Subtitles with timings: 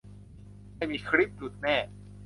[0.75, 1.75] ไม่มีคลิปหลุดแน่